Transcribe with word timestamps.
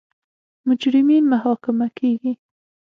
مجرمین 0.67 1.23
محاکمه 1.31 1.87
کیږي. 1.97 2.33